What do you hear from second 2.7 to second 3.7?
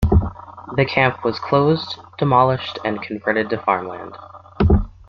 and converted to